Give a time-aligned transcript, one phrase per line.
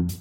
[0.00, 0.16] Welcome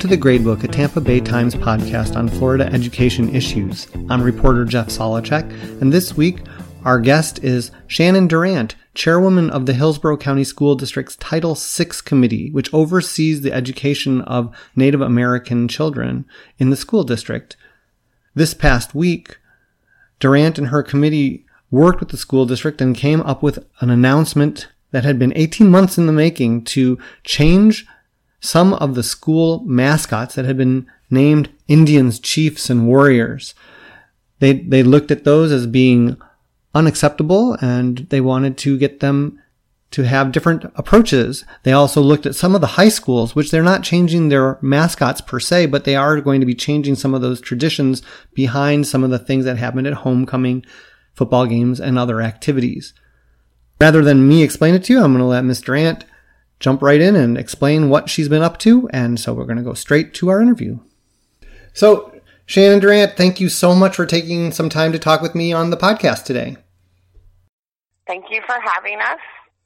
[0.00, 3.86] to The Gradebook, a Tampa Bay Times podcast on Florida education issues.
[4.10, 5.48] I'm reporter Jeff Solochek,
[5.80, 6.40] and this week
[6.84, 12.50] our guest is Shannon Durant, chairwoman of the Hillsborough County School District's Title VI Committee,
[12.50, 16.24] which oversees the education of Native American children
[16.58, 17.56] in the school district.
[18.34, 19.38] This past week,
[20.20, 24.68] Durant and her committee worked with the school district and came up with an announcement
[24.90, 27.86] that had been 18 months in the making to change
[28.40, 33.54] some of the school mascots that had been named Indians, chiefs, and warriors.
[34.38, 36.16] They, they looked at those as being
[36.74, 39.38] unacceptable and they wanted to get them
[39.92, 41.44] to have different approaches.
[41.64, 45.20] They also looked at some of the high schools, which they're not changing their mascots
[45.20, 48.02] per se, but they are going to be changing some of those traditions
[48.34, 50.64] behind some of the things that happened at homecoming,
[51.12, 52.94] football games, and other activities.
[53.80, 56.06] Rather than me explain it to you, I'm going to let Miss Durant
[56.58, 58.88] jump right in and explain what she's been up to.
[58.92, 60.78] And so we're going to go straight to our interview.
[61.74, 62.08] So,
[62.46, 65.70] Shannon Durant, thank you so much for taking some time to talk with me on
[65.70, 66.56] the podcast today.
[68.06, 69.20] Thank you for having us,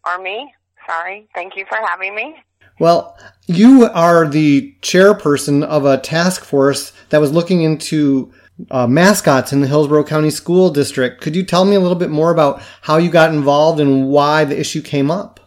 [0.07, 0.53] or me.
[0.87, 1.29] Sorry.
[1.35, 2.37] Thank you for having me.
[2.79, 8.33] Well, you are the chairperson of a task force that was looking into
[8.71, 11.21] uh, mascots in the Hillsborough County School District.
[11.21, 14.45] Could you tell me a little bit more about how you got involved and why
[14.45, 15.41] the issue came up?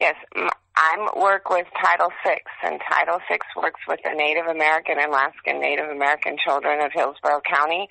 [0.00, 5.12] Yes, I work with Title VI, and Title VI works with the Native American and
[5.12, 7.86] Alaskan Native American children of Hillsborough County.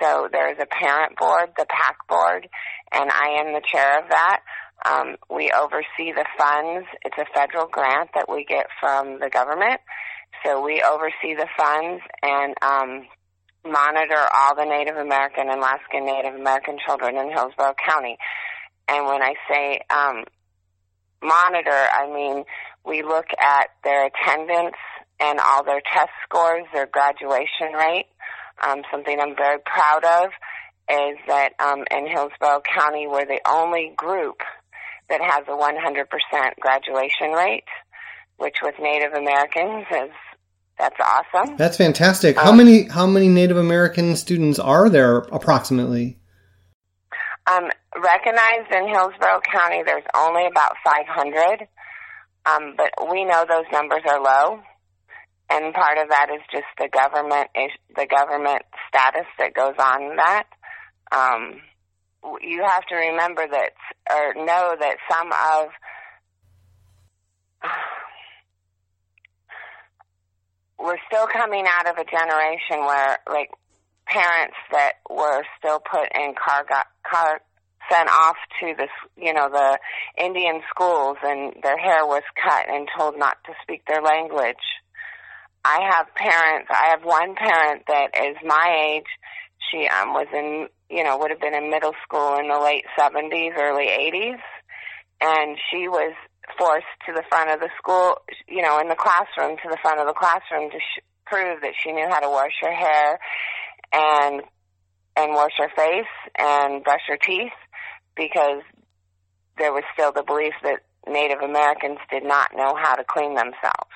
[0.00, 2.48] So there's a parent board, the PAC board,
[2.92, 4.40] and I am the chair of that.
[4.84, 6.86] Um, we oversee the funds.
[7.04, 9.80] It's a federal grant that we get from the government.
[10.44, 13.06] So we oversee the funds and um,
[13.64, 18.16] monitor all the Native American and Alaskan Native American children in Hillsborough County.
[18.88, 20.24] And when I say um,
[21.22, 22.44] monitor, I mean,
[22.84, 24.76] we look at their attendance
[25.18, 28.06] and all their test scores, their graduation rate.
[28.62, 30.30] Um, something I'm very proud of
[30.90, 34.40] is that um, in Hillsborough County, we're the only group
[35.08, 37.64] that has a 100% graduation rate,
[38.38, 40.10] which with Native Americans is
[40.78, 41.56] that's awesome.
[41.56, 42.36] That's fantastic.
[42.36, 46.18] How um, many how many Native American students are there approximately?
[47.50, 51.68] Um, recognized in Hillsborough County, there's only about 500,
[52.44, 54.60] um, but we know those numbers are low,
[55.48, 57.48] and part of that is just the government
[57.94, 60.44] the government status that goes on that.
[61.12, 61.60] Um,
[62.40, 63.72] you have to remember that
[64.10, 65.68] or know that some of
[70.78, 73.50] we're still coming out of a generation where like
[74.06, 77.40] parents that were still put in car got, car
[77.90, 79.78] sent off to the you know the
[80.18, 84.56] Indian schools and their hair was cut and told not to speak their language.
[85.64, 86.68] I have parents.
[86.70, 89.06] I have one parent that is my age.
[89.70, 92.84] She um was in you know would have been in middle school in the late
[92.98, 94.38] seventies, early eighties,
[95.20, 96.14] and she was
[96.58, 100.00] forced to the front of the school, you know, in the classroom to the front
[100.00, 103.18] of the classroom to sh- prove that she knew how to wash her hair
[103.92, 104.42] and
[105.16, 107.52] and wash her face and brush her teeth
[108.16, 108.62] because
[109.58, 113.90] there was still the belief that Native Americans did not know how to clean themselves.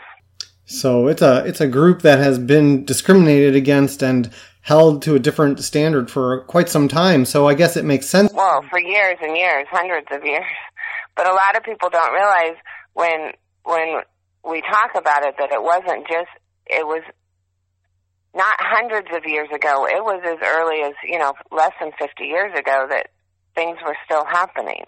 [0.65, 4.31] So it's a it's a group that has been discriminated against and
[4.63, 7.25] held to a different standard for quite some time.
[7.25, 8.33] So I guess it makes sense.
[8.33, 10.45] Well, for years and years, hundreds of years.
[11.17, 12.57] But a lot of people don't realize
[12.95, 13.33] when
[13.65, 14.01] when
[14.49, 16.31] we talk about it that it wasn't just
[16.67, 17.03] it was
[18.35, 19.87] not hundreds of years ago.
[19.87, 23.09] It was as early as, you know, less than 50 years ago that
[23.55, 24.85] things were still happening.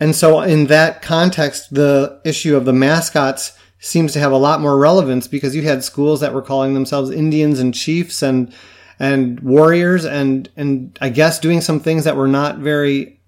[0.00, 4.60] And so, in that context, the issue of the mascots seems to have a lot
[4.60, 8.52] more relevance because you had schools that were calling themselves Indians and chiefs and
[8.98, 13.20] and warriors and and I guess doing some things that were not very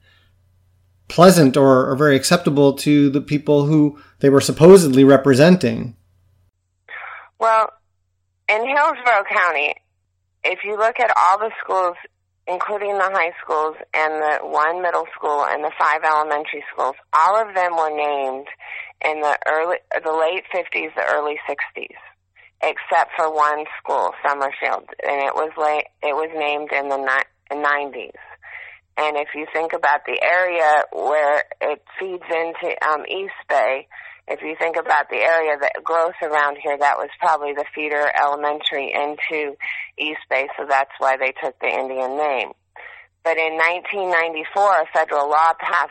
[1.08, 5.94] pleasant or, or very acceptable to the people who they were supposedly representing.
[7.38, 7.70] Well,
[8.48, 9.74] in Hillsborough County,
[10.42, 11.96] if you look at all the schools,
[12.48, 17.36] including the high schools and the one middle school and the five elementary schools, all
[17.36, 18.46] of them were named
[19.04, 21.96] in the early, the late 50s, the early 60s,
[22.62, 27.56] except for one school, Summerfield, and it was late, it was named in the ni-
[27.56, 28.18] 90s.
[28.98, 33.86] And if you think about the area where it feeds into um, East Bay,
[34.28, 38.10] if you think about the area that growth around here, that was probably the feeder
[38.16, 39.54] elementary into
[39.98, 42.52] East Bay, so that's why they took the Indian name.
[43.22, 45.90] But in 1994, a federal law passed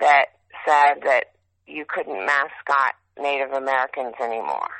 [0.00, 0.26] that
[0.66, 1.33] said that
[1.66, 4.70] you couldn't mascot Native Americans anymore.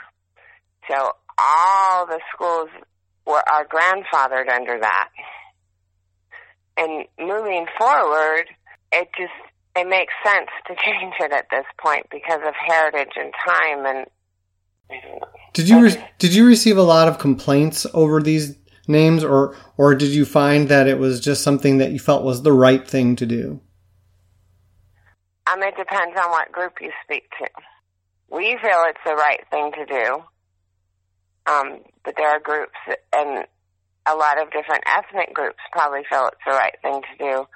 [0.89, 2.69] So all the schools
[3.27, 5.09] were are grandfathered under that.
[6.77, 8.45] And moving forward,
[8.93, 9.33] it just
[9.77, 14.07] it makes sense to change it at this point because of heritage and time and
[15.55, 19.95] did you re- did you receive a lot of complaints over these names or or
[19.95, 23.17] did you find that it was just something that you felt was the right thing
[23.17, 23.61] to do
[25.55, 27.49] um it depends on what group you speak to
[28.31, 30.19] we feel it's the right thing to do
[31.47, 32.77] um but there are groups
[33.13, 33.47] and
[34.07, 37.47] a lot of different ethnic groups probably feel it's the right thing to do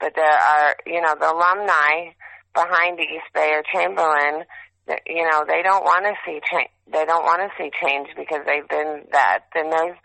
[0.00, 2.12] but there are, you know, the alumni
[2.52, 4.44] behind East Bay or Chamberlain,
[5.06, 6.68] you know, they don't want to see change.
[6.92, 9.48] They don't want to see change because they've been that.
[9.54, 9.96] Then there's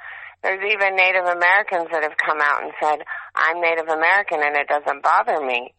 [0.42, 3.04] there's even Native Americans that have come out and said,
[3.36, 5.74] "I'm Native American and it doesn't bother me."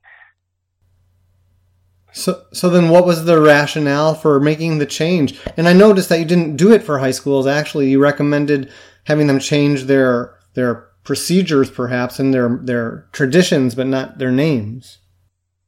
[2.13, 5.39] So, so then, what was the rationale for making the change?
[5.57, 7.47] And I noticed that you didn't do it for high schools.
[7.47, 8.71] Actually, you recommended
[9.05, 14.99] having them change their their procedures perhaps and their their traditions but not their names.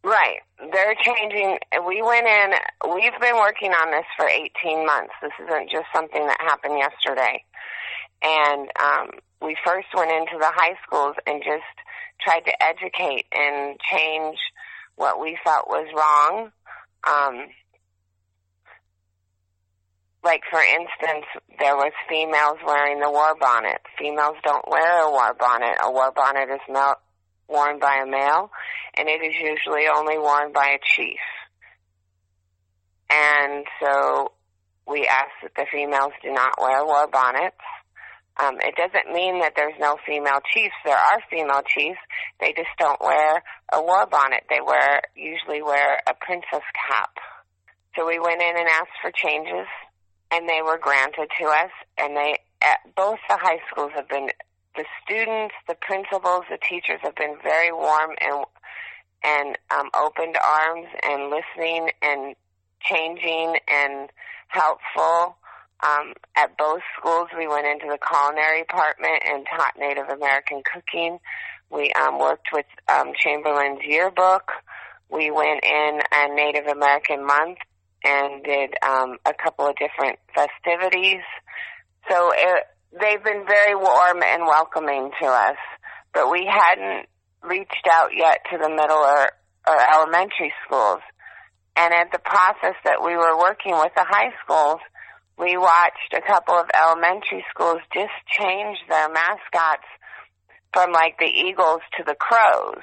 [0.04, 0.38] Right.
[0.72, 1.58] They're changing.
[1.86, 2.52] We went in
[2.94, 5.12] we've been working on this for 18 months.
[5.22, 7.44] This isn't just something that happened yesterday.
[8.22, 9.10] And um,
[9.40, 11.62] we first went into the high schools and just
[12.20, 14.38] tried to educate and change
[14.96, 16.52] what we felt was wrong
[17.08, 17.48] um,
[20.24, 21.26] like for instance,
[21.58, 23.80] there was females wearing the war bonnet.
[23.98, 25.76] Females don't wear a war bonnet.
[25.82, 27.00] A war bonnet is not
[27.48, 28.50] worn by a male,
[28.96, 31.18] and it is usually only worn by a chief.
[33.10, 34.32] And so
[34.86, 37.56] we ask that the females do not wear war bonnets.
[38.40, 40.74] Um, it doesn't mean that there's no female chiefs.
[40.84, 42.00] There are female chiefs.
[42.40, 43.42] They just don't wear
[43.72, 44.44] a war bonnet.
[44.48, 47.12] They wear usually wear a princess cap.
[47.96, 49.68] So we went in and asked for changes
[50.30, 51.70] and they were granted to us.
[51.98, 54.30] And they, at both the high schools have been,
[54.76, 58.46] the students, the principals, the teachers have been very warm and
[59.24, 62.34] and um, opened arms and listening and
[62.80, 64.10] changing and
[64.48, 65.36] helpful.
[65.82, 71.18] Um, at both schools, we went into the culinary department and taught Native American cooking.
[71.70, 74.52] We um, worked with um, Chamberlain's yearbook.
[75.10, 77.58] We went in a Native American month
[78.04, 81.22] and did um, a couple of different festivities.
[82.08, 85.56] So it, they've been very warm and welcoming to us,
[86.14, 87.06] but we hadn't
[87.42, 89.30] reached out yet to the middle or,
[89.66, 91.00] or elementary schools.
[91.74, 94.80] And at the process that we were working with the high schools,
[95.42, 99.88] we watched a couple of elementary schools just change their mascots
[100.72, 102.82] from like the eagles to the crows.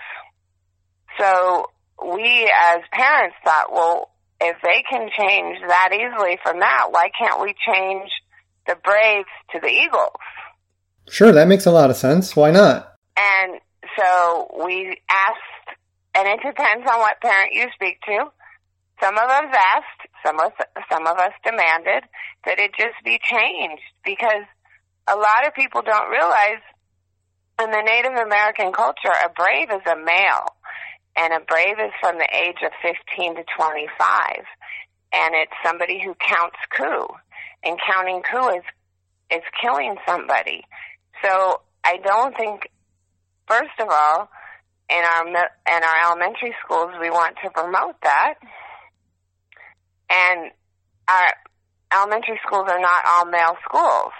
[1.17, 1.65] So
[2.05, 4.11] we as parents thought, well,
[4.41, 8.09] if they can change that easily from that, why can't we change
[8.67, 10.21] the Braves to the Eagles?
[11.09, 12.35] Sure, that makes a lot of sense.
[12.35, 12.95] Why not?
[13.17, 13.59] And
[13.97, 15.77] so we asked,
[16.15, 18.25] and it depends on what parent you speak to.
[19.01, 20.51] Some of us asked, some of
[20.91, 22.03] some of us demanded
[22.45, 24.45] that it just be changed because
[25.07, 26.61] a lot of people don't realize
[27.61, 30.55] in the Native American culture, a brave is a male
[31.17, 34.45] and a brave is from the age of 15 to 25
[35.11, 37.07] and it's somebody who counts coup
[37.63, 38.63] and counting coup is
[39.31, 40.63] is killing somebody.
[41.23, 42.69] So i don't think
[43.47, 44.29] first of all
[44.89, 48.35] in our in our elementary schools we want to promote that
[50.09, 50.51] and
[51.07, 51.33] our
[51.93, 54.11] elementary schools are not all male schools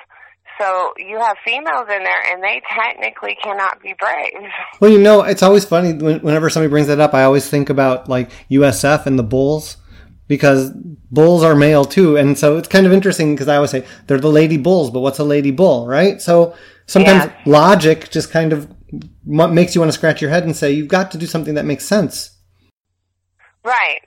[0.60, 4.50] so you have females in there, and they technically cannot be brave.
[4.82, 7.14] Well, you know, it's always funny whenever somebody brings that up.
[7.14, 9.76] I always think about like USF and the Bulls
[10.28, 10.72] because
[11.12, 14.20] bulls are male too, and so it's kind of interesting because I always say they're
[14.20, 16.22] the lady bulls, but what's a lady bull, right?
[16.22, 16.56] So
[16.86, 17.42] sometimes yeah.
[17.46, 18.74] logic just kind of
[19.26, 21.66] makes you want to scratch your head and say you've got to do something that
[21.66, 22.38] makes sense.
[23.66, 24.00] Right,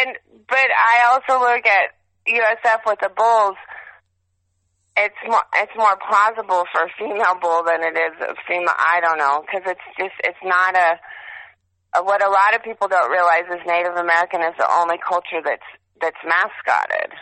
[0.00, 0.16] and
[0.54, 1.98] but I also look at
[2.30, 3.58] USF with the bulls
[4.96, 8.74] it's more it's more plausible for a female bull than it is a female.
[8.76, 11.00] I don't know because it's just it's not a.
[12.02, 15.62] What a lot of people don't realize is Native American is the only culture that's
[16.00, 17.12] that's mascotted.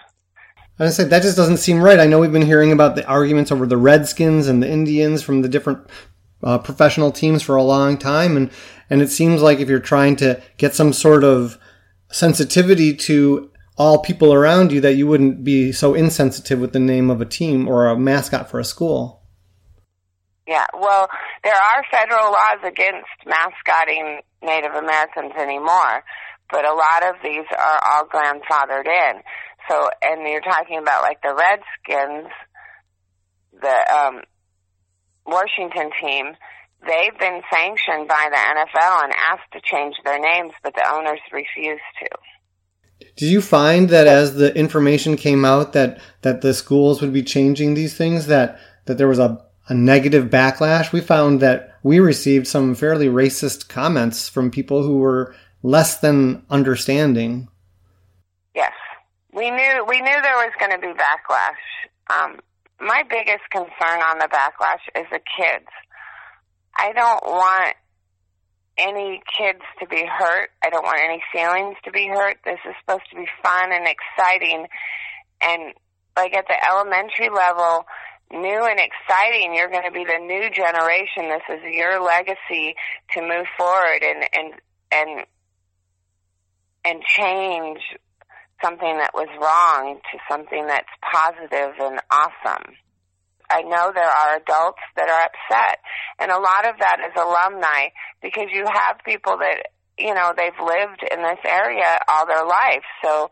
[0.78, 2.00] I said that just doesn't seem right.
[2.00, 5.42] I know we've been hearing about the arguments over the Redskins and the Indians from
[5.42, 5.86] the different
[6.42, 8.50] uh, professional teams for a long time, and
[8.90, 11.58] and it seems like if you're trying to get some sort of
[12.12, 17.10] sensitivity to all people around you, that you wouldn't be so insensitive with the name
[17.10, 19.22] of a team or a mascot for a school.
[20.46, 21.08] Yeah, well,
[21.44, 26.04] there are federal laws against mascotting Native Americans anymore,
[26.50, 29.22] but a lot of these are all grandfathered in.
[29.70, 32.28] So, and you're talking about like the Redskins,
[33.60, 34.20] the um,
[35.24, 36.34] Washington team,
[36.86, 41.20] they've been sanctioned by the NFL and asked to change their names, but the owners
[41.32, 42.08] refuse to.
[43.16, 47.22] Did you find that as the information came out that that the schools would be
[47.22, 50.92] changing these things that that there was a, a negative backlash?
[50.92, 56.44] We found that we received some fairly racist comments from people who were less than
[56.48, 57.48] understanding.
[58.54, 58.72] Yes,
[59.32, 61.62] we knew we knew there was going to be backlash.
[62.10, 62.38] Um,
[62.80, 65.68] my biggest concern on the backlash is the kids.
[66.76, 67.76] I don't want
[68.78, 70.50] any kids to be hurt.
[70.64, 72.38] I don't want any feelings to be hurt.
[72.44, 74.66] This is supposed to be fun and exciting.
[75.40, 75.74] And
[76.16, 77.86] like at the elementary level,
[78.32, 79.54] new and exciting.
[79.54, 81.28] You're going to be the new generation.
[81.28, 82.74] This is your legacy
[83.12, 84.54] to move forward and, and,
[84.90, 85.26] and,
[86.84, 87.80] and change
[88.62, 92.74] something that was wrong to something that's positive and awesome.
[93.52, 95.78] I know there are adults that are upset,
[96.18, 97.92] and a lot of that is alumni
[98.22, 99.68] because you have people that
[99.98, 103.30] you know they've lived in this area all their life, so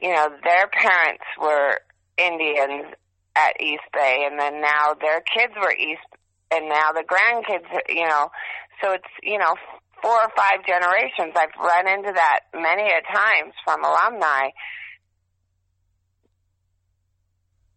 [0.00, 1.78] you know their parents were
[2.18, 2.92] Indians
[3.36, 6.10] at East Bay, and then now their kids were East,
[6.50, 8.30] and now the grandkids, you know,
[8.82, 9.54] so it's you know
[10.02, 11.32] four or five generations.
[11.36, 14.50] I've run into that many a times from alumni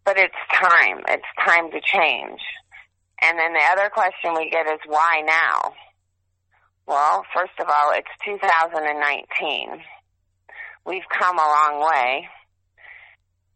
[0.06, 1.02] but it's time.
[1.08, 2.40] It's time to change.
[3.20, 5.72] And then the other question we get is why now?
[6.86, 9.82] Well, first of all, it's 2019.
[10.86, 12.28] We've come a long way.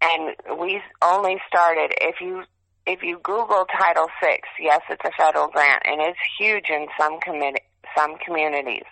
[0.02, 2.42] And we only started, if you,
[2.85, 7.21] if you Google Title VI, yes, it's a federal grant and it's huge in some
[7.21, 7.61] commit,
[7.97, 8.87] some communities.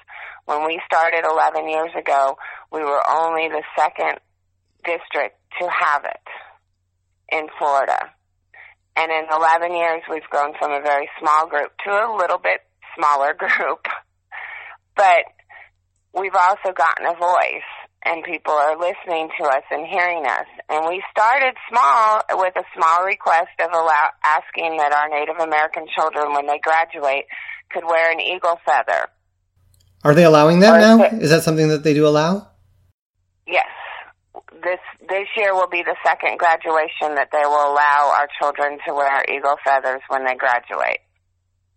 [0.45, 2.37] When we started 11 years ago,
[2.71, 4.21] we were only the second
[4.85, 6.21] district to have it
[7.31, 8.11] in Florida.
[8.97, 12.61] And in 11 years, we've grown from a very small group to a little bit
[12.97, 13.87] smaller group.
[14.97, 15.23] but
[16.19, 17.71] we've also gotten a voice
[18.05, 20.47] and people are listening to us and hearing us.
[20.69, 25.87] And we started small with a small request of allow, asking that our Native American
[25.95, 27.27] children, when they graduate,
[27.71, 29.09] could wear an eagle feather.
[30.05, 31.19] Are they allowing that or now?
[31.19, 32.49] Is that something that they do allow?
[33.47, 33.67] Yes
[34.63, 38.95] this this year will be the second graduation that they will allow our children to
[38.95, 41.01] wear eagle feathers when they graduate.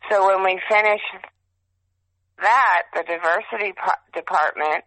[0.09, 1.01] So when we finish
[2.41, 3.73] that, the diversity
[4.13, 4.83] department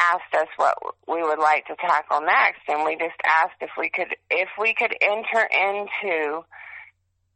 [0.00, 0.76] asked us what
[1.08, 4.74] we would like to tackle next, and we just asked if we could if we
[4.74, 6.44] could enter into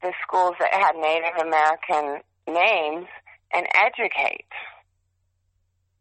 [0.02, 3.06] the schools that had Native American names
[3.52, 4.46] and educate.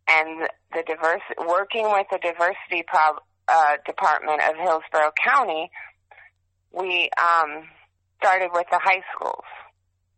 [0.07, 5.69] And the diverse working with the diversity prob- uh, department of Hillsborough County,
[6.71, 7.63] we um,
[8.19, 9.43] started with the high schools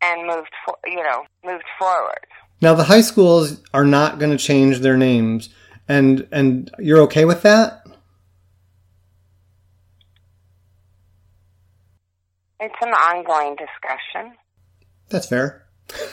[0.00, 2.26] and moved, for, you know, moved forward.
[2.60, 5.48] Now the high schools are not going to change their names,
[5.88, 7.84] and and you're okay with that?
[12.60, 14.36] It's an ongoing discussion.
[15.08, 15.66] That's fair.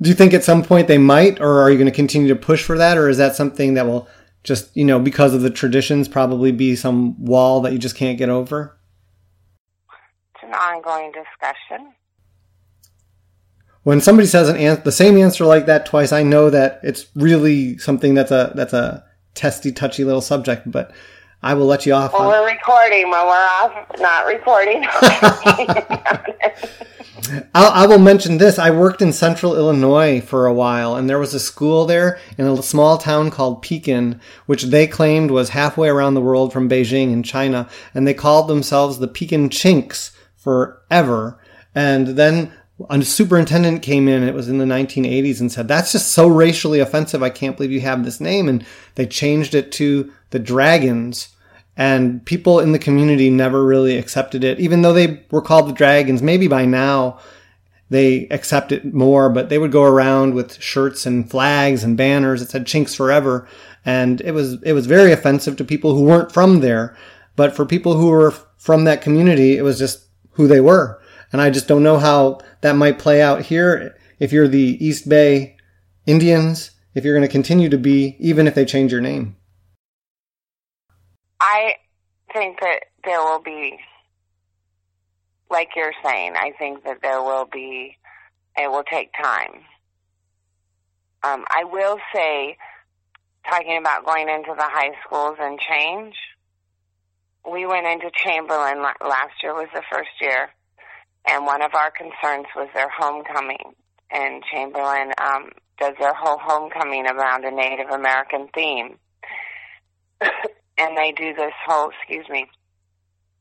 [0.00, 2.36] Do you think at some point they might, or are you going to continue to
[2.36, 4.06] push for that, or is that something that will
[4.44, 8.18] just you know because of the traditions probably be some wall that you just can't
[8.18, 8.78] get over?
[10.34, 11.92] It's an ongoing discussion.
[13.82, 17.06] When somebody says an an- the same answer like that twice i know that it's
[17.14, 20.92] really something that's a that's a testy touchy little subject but
[21.44, 24.84] i will let you off well we're recording when we're off not recording
[27.54, 28.58] I'll, I will mention this.
[28.58, 32.46] I worked in central Illinois for a while, and there was a school there in
[32.46, 37.12] a small town called Pekin, which they claimed was halfway around the world from Beijing
[37.12, 41.38] in China, and they called themselves the Pekin Chinks forever.
[41.74, 42.52] And then
[42.90, 46.80] a superintendent came in, it was in the 1980s, and said, That's just so racially
[46.80, 47.22] offensive.
[47.22, 48.48] I can't believe you have this name.
[48.48, 48.64] And
[48.96, 51.28] they changed it to the Dragons
[51.76, 55.72] and people in the community never really accepted it, even though they were called the
[55.72, 56.22] dragons.
[56.22, 57.18] Maybe by now
[57.90, 62.40] they accept it more, but they would go around with shirts and flags and banners
[62.40, 63.48] that said Chinks Forever.
[63.84, 66.96] And it was, it was very offensive to people who weren't from there.
[67.36, 71.00] But for people who were from that community, it was just who they were.
[71.32, 75.08] And I just don't know how that might play out here if you're the East
[75.08, 75.56] Bay
[76.06, 79.36] Indians, if you're going to continue to be, even if they change your name.
[81.54, 81.74] I
[82.32, 83.78] think that there will be,
[85.48, 87.96] like you're saying, I think that there will be,
[88.56, 89.62] it will take time.
[91.22, 92.56] Um, I will say,
[93.48, 96.16] talking about going into the high schools and change,
[97.48, 100.48] we went into Chamberlain last year was the first year,
[101.28, 103.76] and one of our concerns was their homecoming.
[104.10, 108.98] And Chamberlain um, does their whole homecoming around a Native American theme,
[110.78, 112.46] and they do this whole, excuse me,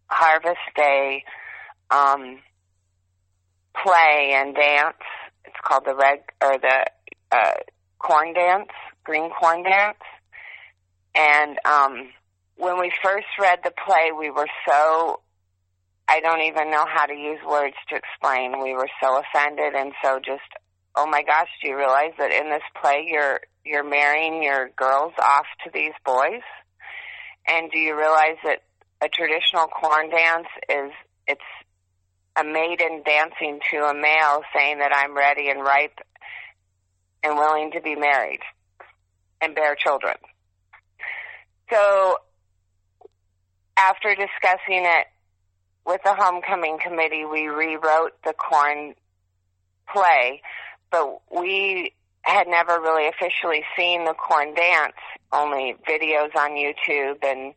[0.07, 1.23] Harvest Day
[1.89, 2.39] um,
[3.75, 4.97] play and dance.
[5.45, 6.85] It's called the red or the
[7.31, 7.53] uh,
[7.99, 8.69] corn dance,
[9.03, 9.97] green corn dance,
[11.15, 12.09] and um,
[12.55, 15.19] when we first read the play, we were so
[16.07, 18.61] I don't even know how to use words to explain.
[18.61, 20.41] We were so offended and so just
[20.95, 25.13] oh my gosh, do you realize that in this play you're you're marrying your girls
[25.19, 26.41] off to these boys?
[27.47, 28.63] And do you realize that
[29.01, 30.91] a traditional corn dance is
[31.27, 31.41] it's
[32.35, 35.99] a maiden dancing to a male saying that I'm ready and ripe
[37.23, 38.41] and willing to be married
[39.41, 40.15] and bear children.
[41.69, 42.17] So
[43.77, 45.07] after discussing it
[45.85, 48.95] with the homecoming committee, we rewrote the corn
[49.91, 50.41] play,
[50.91, 51.93] but we
[52.23, 54.95] had never really officially seen the corn dance,
[55.31, 57.53] only videos on YouTube and,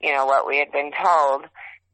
[0.00, 1.46] you know, what we had been told.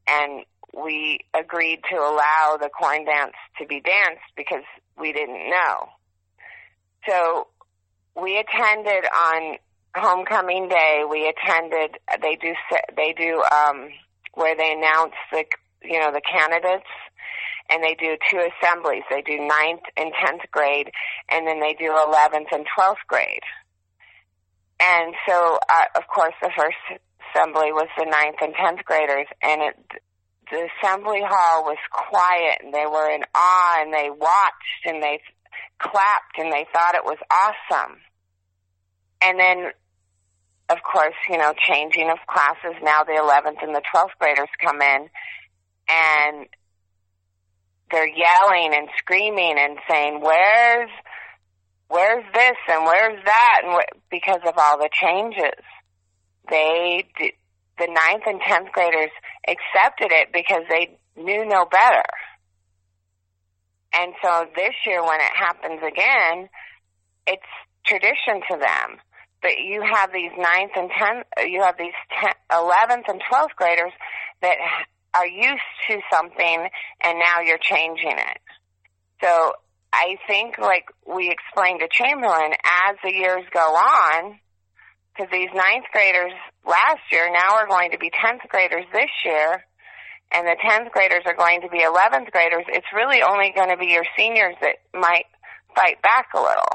[0.09, 4.65] And we agreed to allow the corn dance to be danced because
[4.99, 5.89] we didn't know.
[7.09, 7.49] So
[8.21, 9.57] we attended on
[9.95, 11.05] homecoming day.
[11.09, 11.99] We attended.
[12.21, 12.55] They do.
[12.97, 13.89] They do um,
[14.35, 15.45] where they announce the
[15.83, 16.89] you know the candidates,
[17.71, 19.03] and they do two assemblies.
[19.11, 20.91] They do ninth and tenth grade,
[21.31, 23.45] and then they do eleventh and twelfth grade.
[24.81, 26.77] And so, uh, of course, the first
[27.33, 29.77] assembly was the ninth and tenth graders, and it,
[30.51, 35.21] the assembly hall was quiet, and they were in awe, and they watched, and they
[35.79, 37.99] clapped and they thought it was awesome.
[39.23, 39.71] And then,
[40.69, 44.81] of course, you know, changing of classes, now the 11th and the 12th graders come
[44.83, 45.09] in
[45.89, 46.47] and
[47.91, 50.91] they're yelling and screaming and saying, where's,
[51.89, 53.61] where's this and where's that?
[53.65, 55.63] And wh- because of all the changes,
[56.51, 57.07] they,
[57.79, 59.11] the ninth and 10th graders
[59.47, 62.05] accepted it because they knew no better.
[63.95, 66.49] And so this year when it happens again,
[67.27, 67.43] it's
[67.87, 68.99] tradition to them.
[69.43, 71.95] But you have these ninth and tenth, you have these
[72.53, 73.93] eleventh and twelfth graders
[74.43, 74.57] that
[75.17, 76.69] are used to something,
[77.03, 78.41] and now you're changing it.
[79.23, 79.53] So
[79.93, 82.53] I think, like we explained to Chamberlain,
[82.89, 84.39] as the years go on,
[85.15, 86.33] because these ninth graders
[86.67, 89.65] last year now are going to be tenth graders this year
[90.33, 93.77] and the 10th graders are going to be 11th graders, it's really only going to
[93.77, 95.27] be your seniors that might
[95.75, 96.69] fight back a little.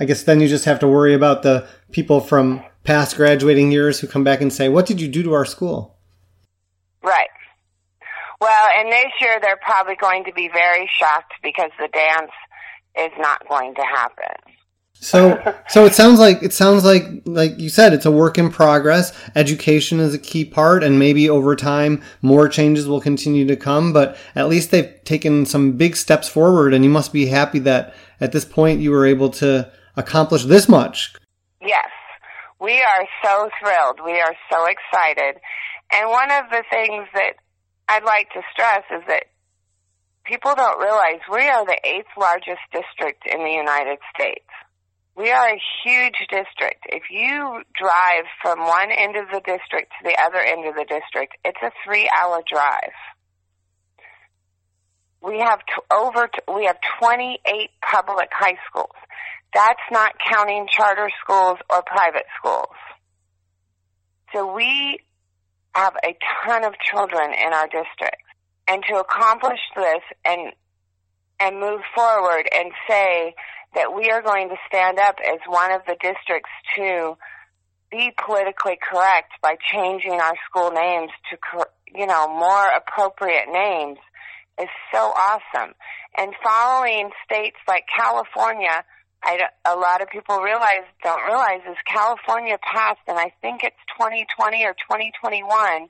[0.00, 4.00] I guess then you just have to worry about the people from past graduating years
[4.00, 5.97] who come back and say, What did you do to our school?
[7.02, 7.28] Right.
[8.40, 12.30] Well, and this year they're probably going to be very shocked because the dance
[12.98, 14.54] is not going to happen.
[15.00, 18.50] So, so it sounds like it sounds like like you said, it's a work in
[18.50, 19.12] progress.
[19.34, 23.92] Education is a key part, and maybe over time more changes will continue to come.
[23.92, 27.94] But at least they've taken some big steps forward, and you must be happy that
[28.20, 31.14] at this point you were able to accomplish this much.
[31.60, 31.88] Yes,
[32.60, 34.00] we are so thrilled.
[34.04, 35.40] We are so excited,
[35.92, 37.34] and one of the things that
[37.88, 39.24] I'd like to stress is that
[40.24, 44.48] people don't realize we are the eighth largest district in the United States.
[45.16, 46.86] We are a huge district.
[46.86, 50.84] If you drive from one end of the district to the other end of the
[50.84, 52.94] district, it's a three hour drive.
[55.20, 58.94] We have t- over, t- we have 28 public high schools.
[59.52, 62.76] That's not counting charter schools or private schools.
[64.32, 65.00] So we
[65.78, 68.22] have a ton of children in our district.
[68.66, 70.52] And to accomplish this and,
[71.40, 73.34] and move forward and say
[73.74, 77.16] that we are going to stand up as one of the districts to
[77.90, 81.64] be politically correct by changing our school names to,
[81.94, 83.98] you know, more appropriate names
[84.60, 85.74] is so awesome.
[86.16, 88.84] And following states like California,
[89.22, 93.76] I, a lot of people realize, don't realize is California passed, and I think it's
[93.98, 95.88] 2020 or 2021,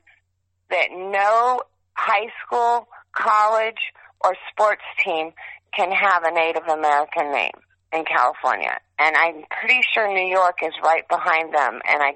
[0.69, 1.61] that no
[1.93, 5.31] high school college or sports team
[5.75, 7.57] can have a Native American name
[7.93, 8.77] in California.
[8.97, 11.81] And I'm pretty sure New York is right behind them.
[11.87, 12.15] And I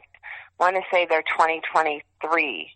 [0.60, 2.69] want to say they're 2023.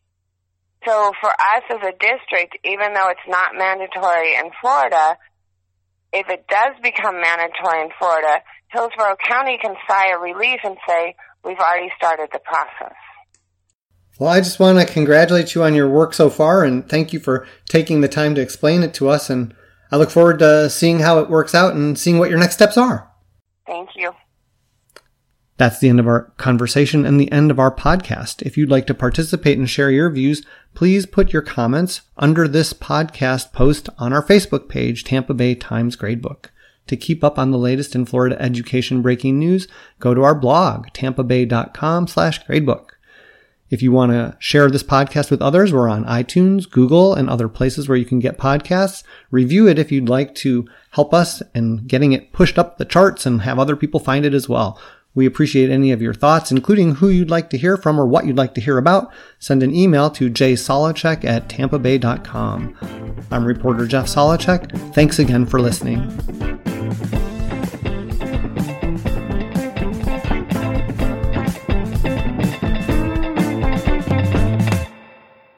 [0.85, 5.17] So for us as a district, even though it's not mandatory in Florida,
[6.17, 11.15] if it does become mandatory in Florida, Hillsborough County can sigh a relief and say,
[11.43, 12.95] we've already started the process.
[14.19, 17.19] Well, I just want to congratulate you on your work so far and thank you
[17.19, 19.29] for taking the time to explain it to us.
[19.29, 19.53] And
[19.91, 22.77] I look forward to seeing how it works out and seeing what your next steps
[22.77, 23.11] are.
[23.67, 24.11] Thank you.
[25.57, 28.43] That's the end of our conversation and the end of our podcast.
[28.43, 32.73] If you'd like to participate and share your views, please put your comments under this
[32.73, 36.45] podcast post on our Facebook page, Tampa Bay Times Gradebook.
[36.85, 39.67] To keep up on the latest in Florida education breaking news,
[39.99, 42.91] go to our blog, tampabay.com slash gradebook.
[43.69, 47.49] If you want to share this podcast with others, we're on iTunes, Google, and other
[47.49, 49.03] places where you can get podcasts.
[49.29, 53.25] Review it if you'd like to help us in getting it pushed up the charts
[53.25, 54.79] and have other people find it as well.
[55.17, 58.27] We appreciate any of your thoughts, including who you'd like to hear from or what
[58.27, 59.11] you'd like to hear about.
[59.39, 63.25] Send an email to jsolochek at tampabay.com.
[63.31, 64.93] I'm reporter Jeff Solochek.
[64.93, 66.07] Thanks again for listening.